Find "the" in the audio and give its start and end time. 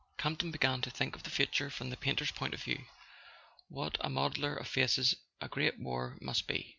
1.21-1.29, 1.91-1.95